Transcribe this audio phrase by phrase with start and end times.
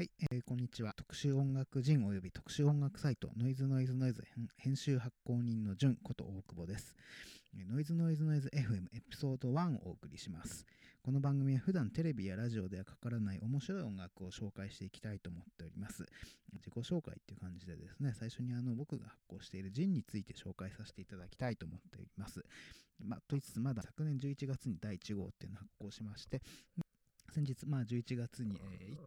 [0.00, 0.94] はい、えー、こんにちは。
[0.96, 4.24] 特殊音楽人及び特殊音楽サイト、ノイズノイズノイズ
[4.56, 6.94] 編集発行人の順こと大久保です。
[7.70, 10.64] ノイズノイズノイズ FM エピソード1をお送りします。
[11.04, 16.06] この番組は普段テレビやラジオではかからない面白い音楽を紹介していきたいと思っております。
[16.54, 22.42] 自己紹介っていう感じでですね、最初にあの僕が発行しているジンについて紹介させていただきたいと思っております。
[23.04, 26.40] まあ、と言いつつ、まだ昨年11月に第1号っていうのを発行しまして、
[27.30, 28.60] 先日、まあ、11月に、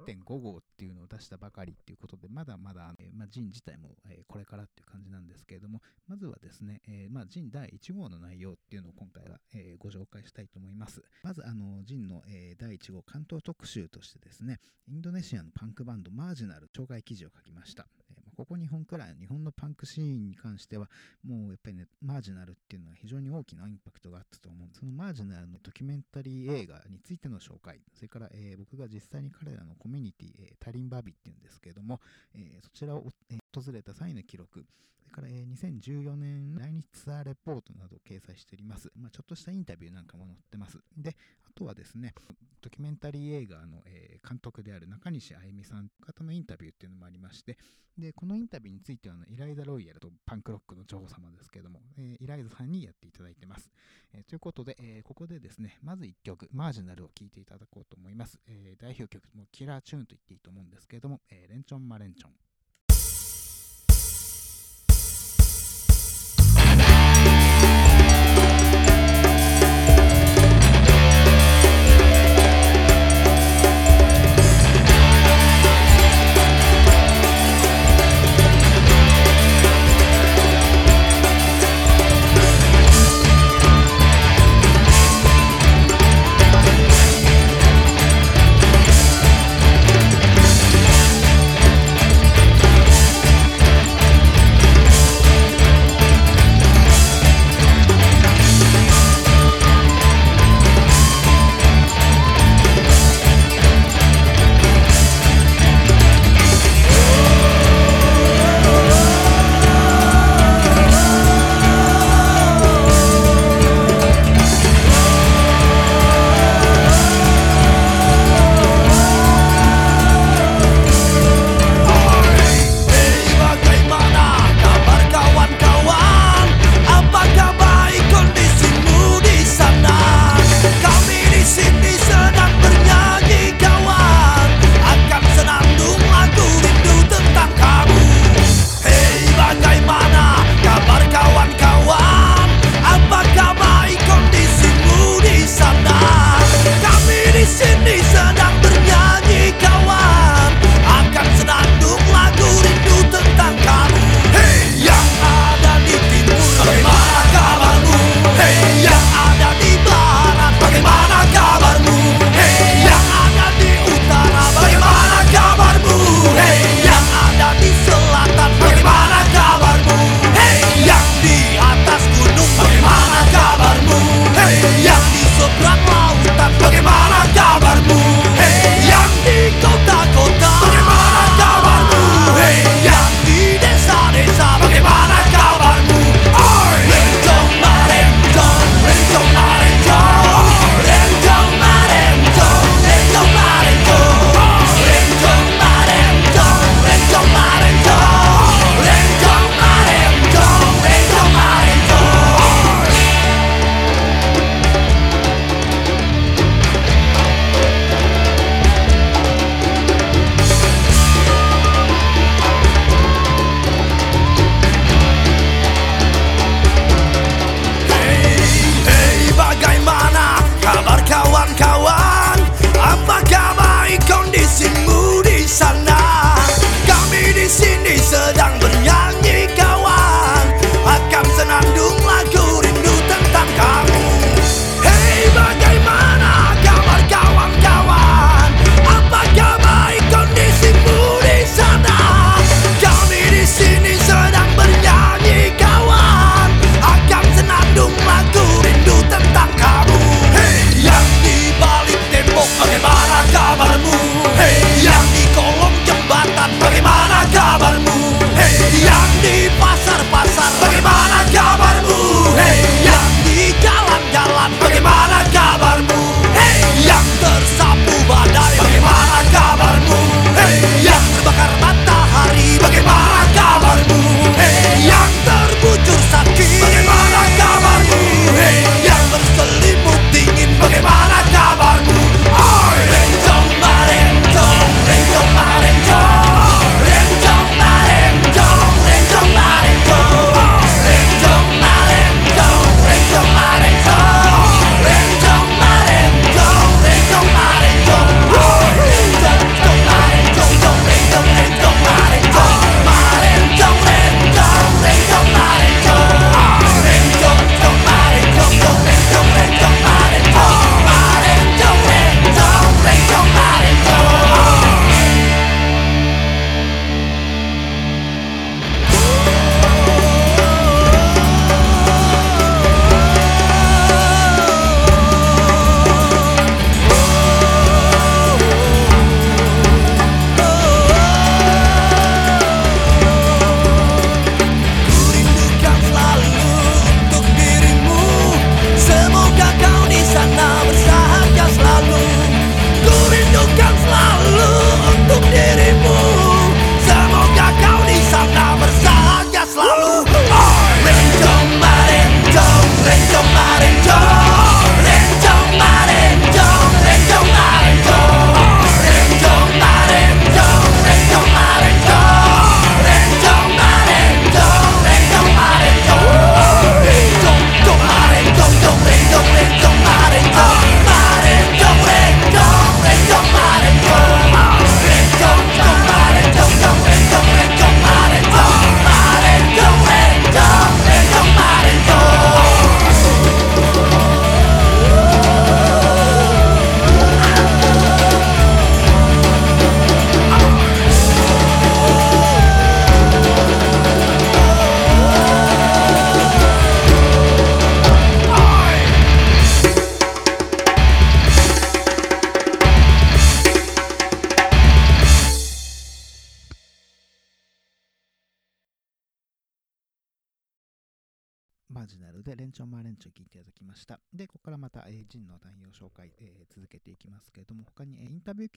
[0.08, 3.90] 1.5号っていうのを出したばかりっていうことで、まだまだ、えまあ、ジン自体も、
[4.28, 11.04] これからっていう感じなんですけれども、まずはですね、えまあ、ジン第1号の内容っていうのを今回は、え、ご紹介したいと思います。
[11.24, 17.88] まず、あの、ジンの、え、第1号関東特集としてですね、インドネシアのパンクバンドマージナル紹介記事を書きました。
[18.36, 20.90] ここ日本くらい、日本のパンクシーンに関しては、
[21.24, 24.70] もうやっぱりね、マージナルっていうのは非常に大きなインパクトがあったと思う。
[24.74, 32.00] そのマージナルのドキュメンタリー映画についての紹介、それから、えー、僕が実際に彼らのコミュニティ、えー、タリンバビっていうんですけれども、
[32.34, 34.66] えー、そちらを、えー、訪れた際の記録、
[35.14, 38.92] から、え、2014年来日ツアーレポートなどを掲載しております。
[38.98, 40.80] まあ、ちょっとしたインタビューなんかも載ってます。
[40.98, 42.14] で、あとはですね、
[42.62, 47.58] ドキュメンタリー映画の、え、監督である中西あゆみさん方のインタビューっていうのもありまして、
[47.98, 53.70] で、このインタビューについては、イライザ・ロイヤルとパンクロックの女王様ですけども、えー、イライザさんにやっていただいてます。
[54.14, 58.40] え、ということで、え、ここでですね、まず1曲、マージナルを聴いていただこうと思います。
[58.48, 62.32] え、代表曲もキラーチューンと言っていいと思うんですけれども、え、レンチョンマレンチョン。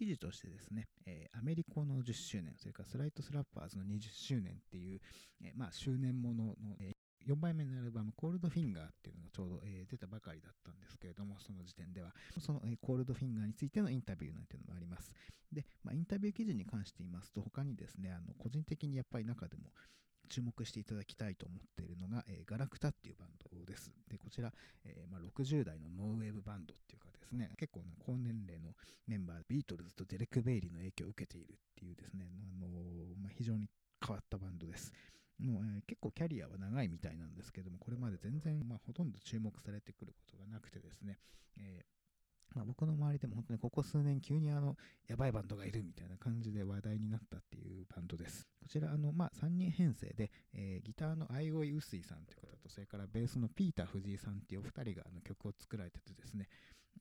[0.07, 5.01] 記事としてですね、えー、アメリカの10周年、それから Slight Slappers の20周年っていう、
[5.43, 15.11] えー、まあ、周年ものの、えー、4枚目のアルバム、 Cold Finger っていうのがちょうど、えー、出たばかりだったんですけれども、その時点では、その、えー、 Cold Finger についてのインタビューなんていうのもあります。
[15.51, 19.73] で、まあ、インタビュー記事に関して言いますと、他にですね、あの個人的にやっぱり中でも、
[20.29, 23.93] 注目していただきたいと思っているのが、えー、ガラクタっていうバンドです。
[24.09, 24.53] で、こちら、
[24.85, 28.75] えーまあ、60代の no wave バンドっていうですね、結構、高年齢の
[29.07, 33.69] メンバー、ビートルズとデレック・ベイリーの影響を受けているっていうですね、あのー、まあ、非常に
[34.05, 34.93] 変わったバンドです。
[35.39, 41.19] もう、えー、結構キャリアは長いみたいなんですけども、これまで全然、まあ、ほとんど注目されてくることがなくてですね、
[41.59, 41.97] えー
[42.55, 44.77] まあ、僕の周りでも本当にここ数年急にあの、
[45.09, 48.47] やばいバンドがいるみたいな感じで話題になったっていうバンドです。
[48.63, 56.49] こちら、あの、まあ、3人編成で、え、ギターのアイオイ・ウスイさんという方と、それからベースのピーター・藤井さんっていうお二人があの曲を作られててですね、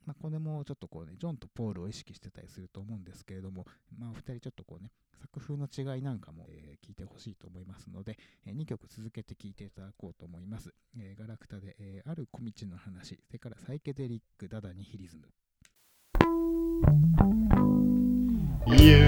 [0.06, 3.65] まあ、これもちょっとこうね、ジョンとポールを意識してたりすると思うんですけれども、
[3.97, 10.74] まあ、お二人ちょっとこうね、作風の違いなんかも、えー、聞いてほしいと思いますので、えー、2曲続けて聞いていただこうと思います。
[10.98, 15.27] えー、ガラクタで、えー、ある小道の話、それからサイケデリック・ダダニヒリズム。
[18.67, 19.04] Yeah.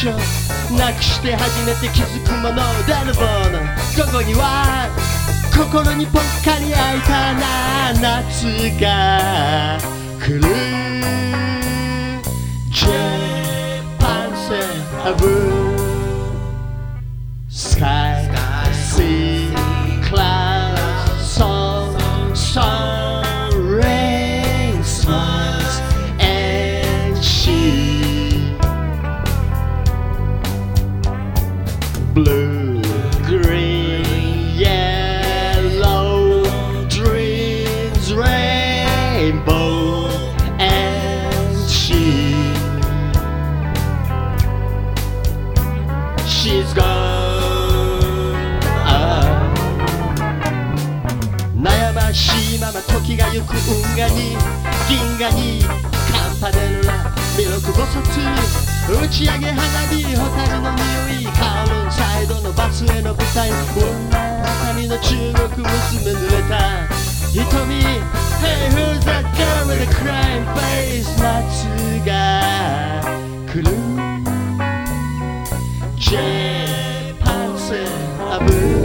[0.00, 2.54] ションなくして初めて気づくものを
[2.86, 3.58] 出るボーの
[4.02, 4.88] 午後には
[5.52, 7.92] 心にぽっかり開いたな
[8.22, 8.46] 夏
[8.80, 9.78] が
[10.18, 10.42] 来る
[12.70, 12.86] J
[13.98, 14.64] パンセ
[15.04, 15.39] アブ
[32.13, 32.81] Blue,
[33.25, 36.43] green, yellow,
[36.87, 40.07] dreams, rainbow,
[40.59, 42.53] and she.
[46.25, 47.05] She's gone.
[51.55, 54.37] 悩ましいまま時が行く運河に
[54.87, 56.93] 銀河にカンパネルラ
[57.35, 58.58] 魅力菩薩
[58.92, 60.82] 打ち上げ花火ホタルの匂
[61.20, 63.56] いカウルンサイドのバスへの舞台女
[64.10, 65.14] 神の中
[65.54, 66.88] 国娘濡れた
[67.30, 67.84] 瞳
[68.40, 71.68] Hey who's that girl with a crying face 夏
[72.04, 72.10] が
[73.46, 73.70] 来る
[75.96, 77.86] J パンセ
[78.18, 78.79] アブ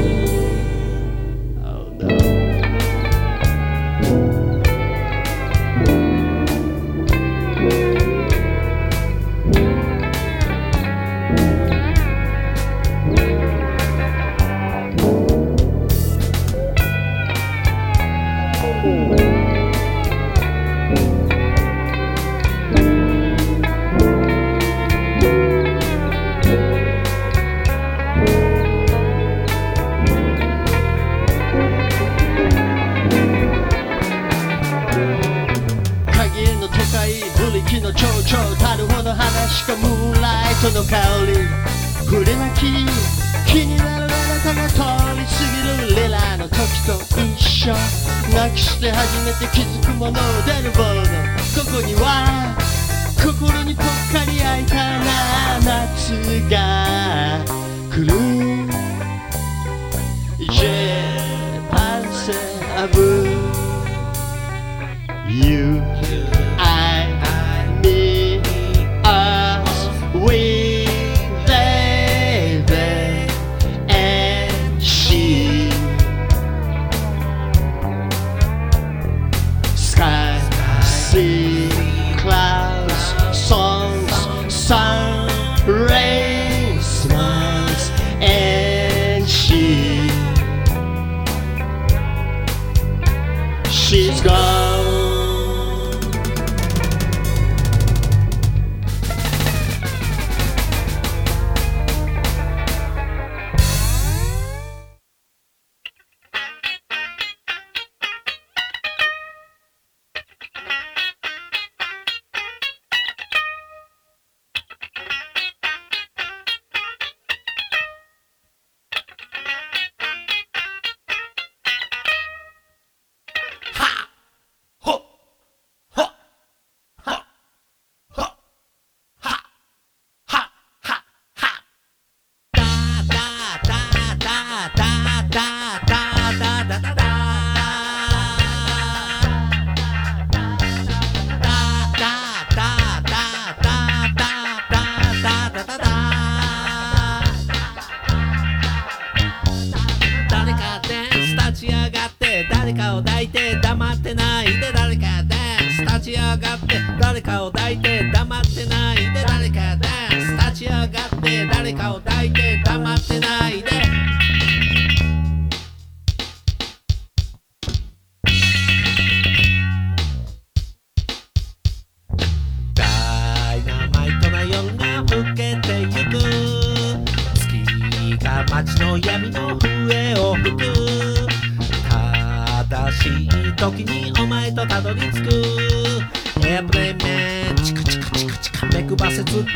[152.85, 160.89] かを抱いて黙ってないで誰かダンス立ち上がって誰かを抱いて黙ってないで誰かダンス立ち上がっ
[161.23, 164.24] て誰かを抱いて黙ってないで。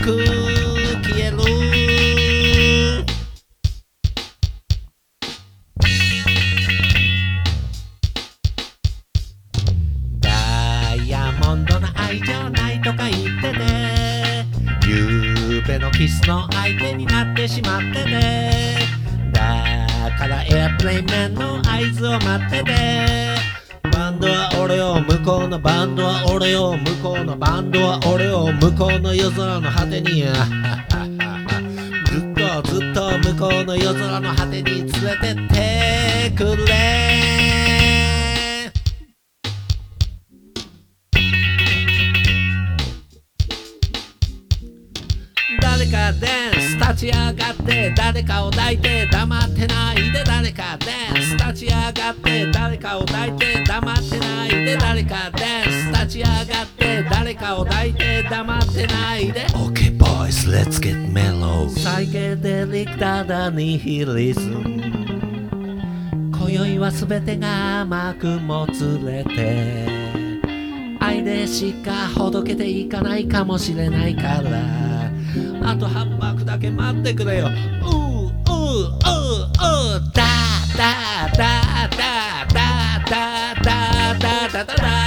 [0.09, 0.48] could.
[25.89, 30.23] ンドは俺よ向こうのバンドは俺を向こうの夜空の果てに。
[30.23, 37.18] ずっとずっと向こうの夜空の果てに連れてってくれ。
[46.89, 59.45] 立ち上がって誰かを抱いて黙ってないで誰かダンス立ち上がって誰かを抱いて黙ってないで誰かダンス立ち上がって誰かを抱いて黙ってないで。
[59.49, 61.69] OK boys let's get mellow.
[61.69, 64.63] サイケデリックダダニヒリズム
[66.39, 69.87] 今宵は全てが甘くもつれて
[70.99, 74.98] 愛でしかほどけていかないかもしれないから
[75.63, 77.47] あと8泊だけ待ってくれよ。
[77.47, 80.11] ううううう。
[80.13, 80.23] だ
[80.77, 82.65] だだだだ
[83.05, 84.98] だだだだだ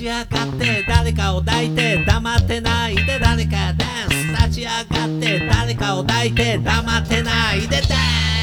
[0.00, 0.24] ち上がっ
[0.58, 4.46] て誰かを抱いて黙ってないで誰かダンス。
[4.46, 8.39] 立ち上がって誰かを抱いて黙ってないでダンス。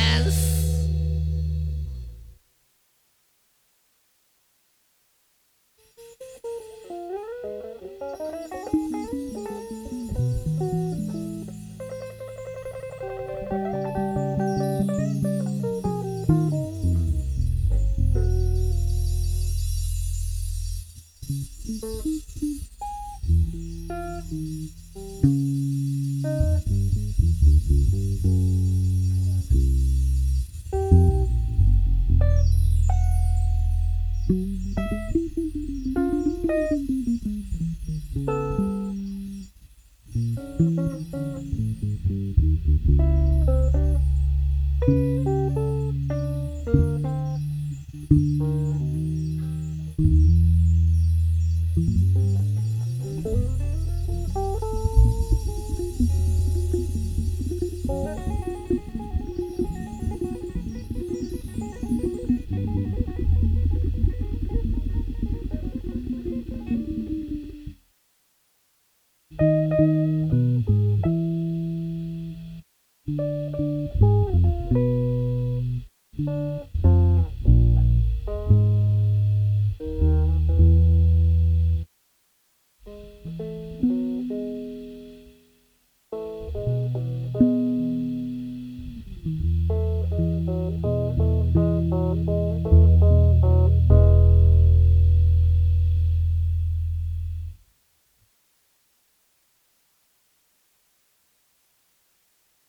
[34.29, 34.96] Mm-hmm.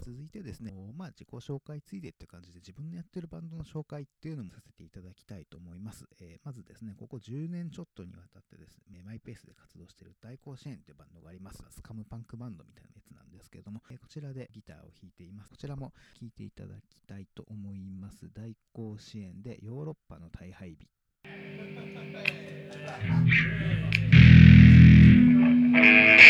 [0.09, 6.07] 続いてですね、まあ自己紹介ついでって感じで自分のやってるバンドの紹介っていうのもさせていただきたいと思います。
[6.19, 11.63] えーまずですね、ここ10年ちょっとにわたってですね、マイペースで活動している大甲子園というバンドがあります。
[11.69, 15.51] スカムパンクバンドみたいなやつなんですけども、えーこちらでギターを弾いています。
[15.51, 18.31] こちらも聴いていただきたいと思います。
[18.33, 20.89] 大甲子園でヨーロッパの大敗日。
[22.71, 22.79] 朝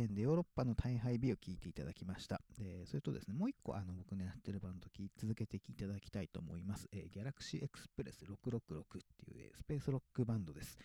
[0.00, 2.40] 大甲子園でヨーロッパの大敗日を聞いていただきました。
[2.58, 6.88] でそれとですね、もう一個あの僕のやってるバンド聞き続けて聞いただきたいと思います。
[6.92, 10.78] えー、ギャラクシーエクスプレス666っていう、えースペースロックバンドです。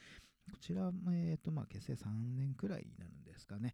[0.51, 3.73] こちら、えーとまあ、結成3年くらいになるんですかね。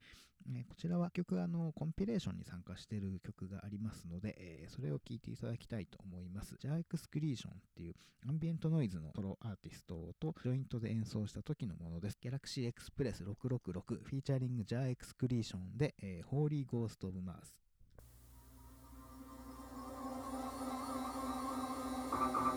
[0.55, 6.55] えこちらは曲あのコンピレーションに参加してる曲がありますので、えそれを聴いていただきたいと思います。
[6.59, 7.95] ジャーエクスクリーションっていう
[8.27, 12.17] アンビエントノイズのソロアーティストとジョイントで演奏した時のものです。
[12.21, 17.55] ギャラクシーエクスプレス666フィーチャリングジャーエクスクリーションで、えー、ホーリーゴースト・オブ・マース。「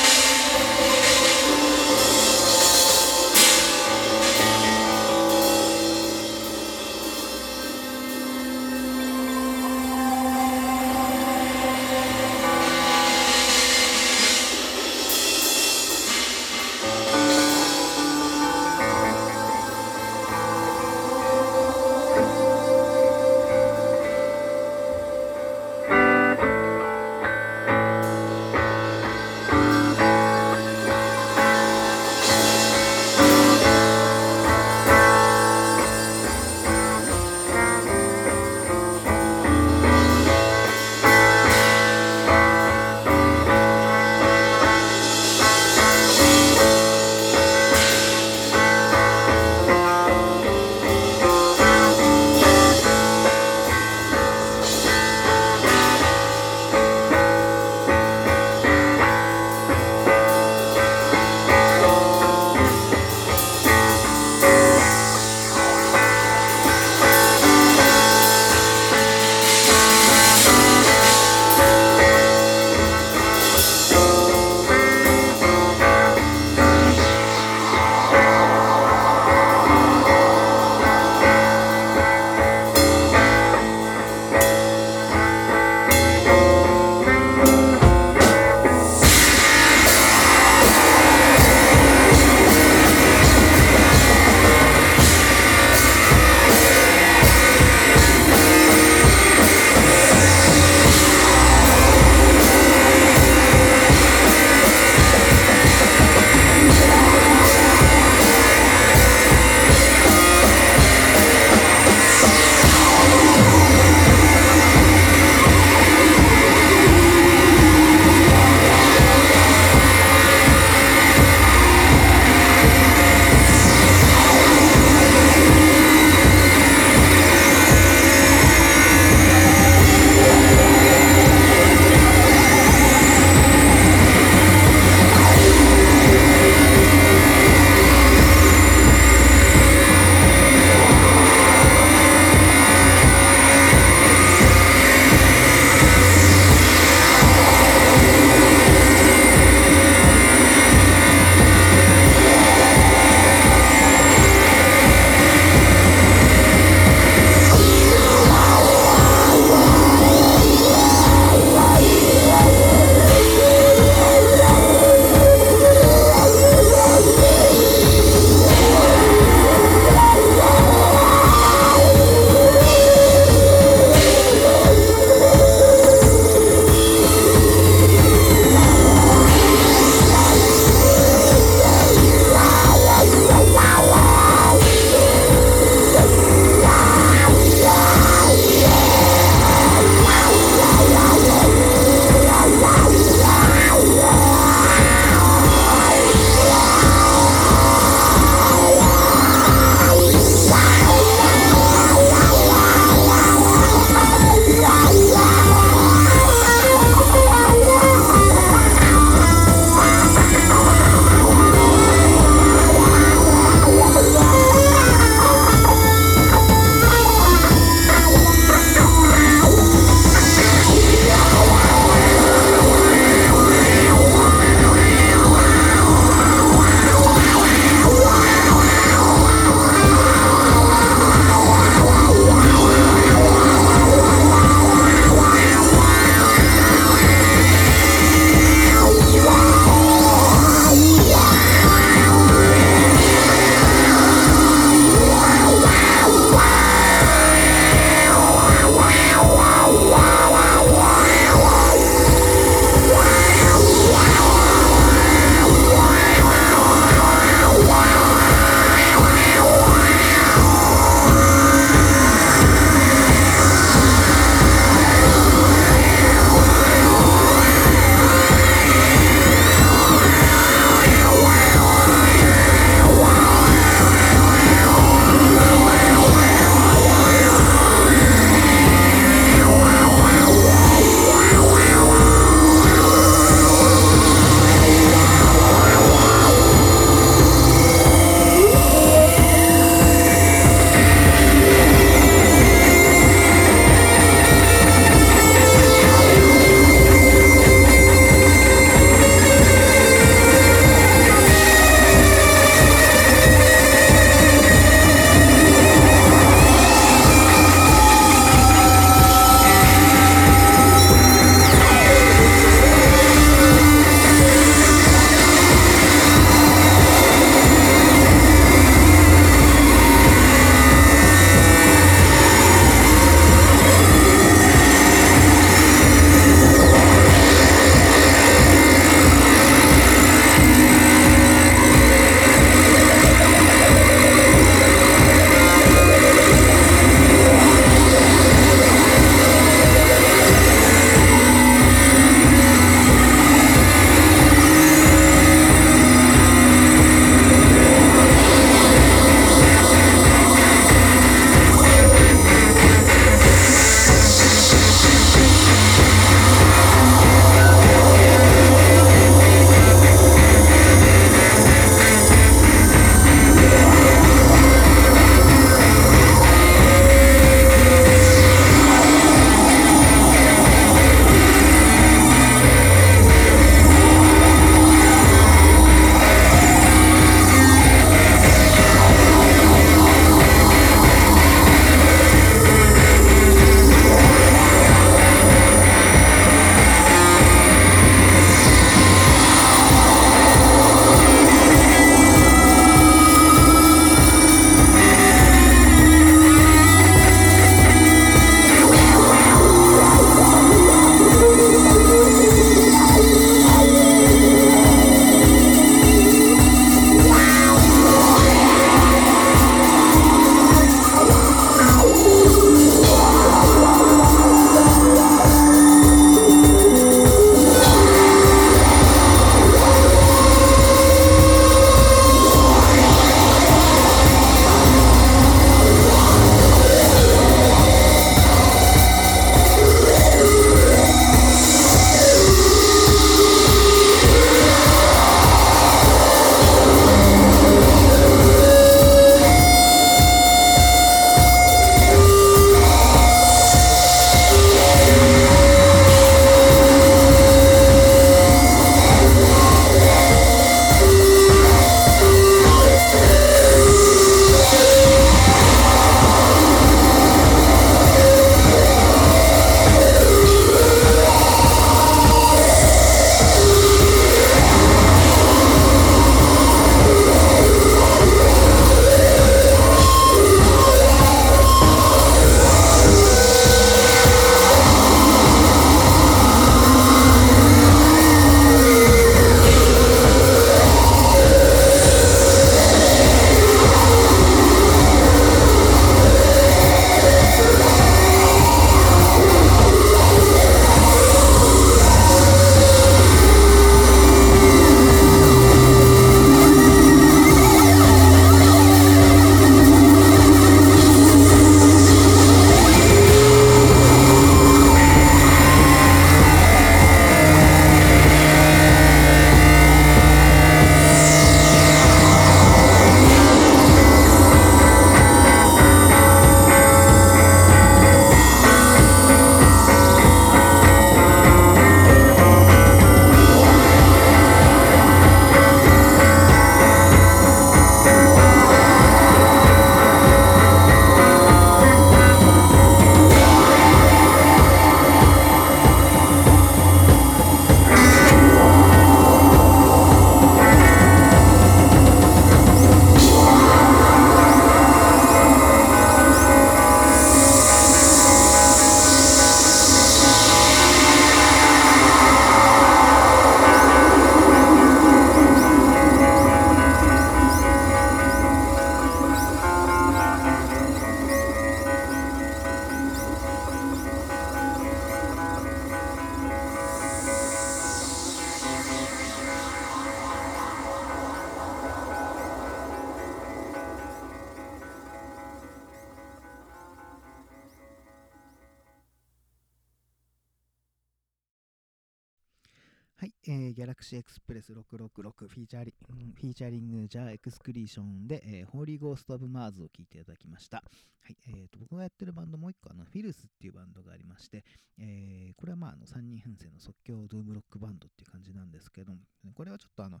[583.26, 590.58] えー、 Galaxy Express 666 featuring featuring Jah Excretion で、えー、 Holy Ghost of Mars を聴いていただきました。
[590.58, 590.62] は
[591.08, 594.44] い、えーと、僕がやってるバンドもう一個、あの、フィルスっていうバンドがありまして、
[594.78, 598.92] えー、これはまあ、あの、3人編成の即興ドゥームロックバンドっていう感じなんですけど、
[599.34, 600.00] これはちょっとあの、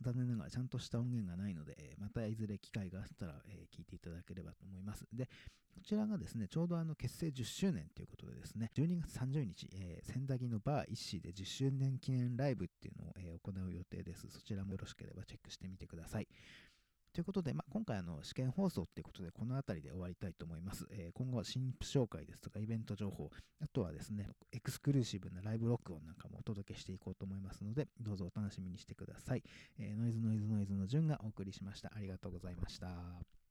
[0.00, 5.04] 残念ながらちゃんとした音源がないので、またいずれ機会があったら、え聞いていただければと思います。
[5.12, 5.28] で、
[5.74, 14.28] こちらがですね、ちょうどあの結成10周年ということでですね、12月30日、えー、千駄木の Bar Isshee で10周年記念ライブっていうのを、え行う予定です。
[14.28, 16.28] そちらもよろしければチェックしてみてください。
[17.18, 20.86] ということで、まあ、今回あの試験放送ということで、この辺りで終わりたいと思います。
[20.92, 23.28] えー今後は新婦紹介ですとか、イベント情報、
[23.60, 29.42] あとはですね、エクスクルーシブなライブ録音なんかもお届けしていこうと思いますので、どうぞお楽しみにしてください。
[29.80, 31.90] えーノイズノイズノイズの順がお送りしました。
[31.92, 33.47] ありがとうございました。